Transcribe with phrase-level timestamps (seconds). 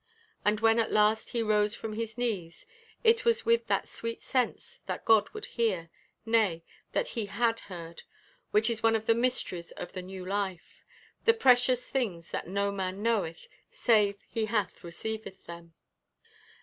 [0.43, 2.65] And when at last he rose from his knees,
[3.03, 5.91] it was with that sweet sense that God would hear
[6.25, 8.01] nay, that he had heard
[8.49, 10.83] which is one of the mysteries of the new life,
[11.25, 15.75] the precious things that no man knoweth save he that receiveth them.